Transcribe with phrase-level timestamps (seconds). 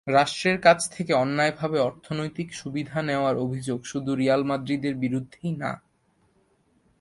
[0.07, 5.71] রাষ্ট্রের কাছ থেকে অন্যায়ভাবে অর্থনৈতিক সুবিধা নেওয়ার অভিযোগ শুধু রিয়াল মাদ্রিদের বিরুদ্ধেই না।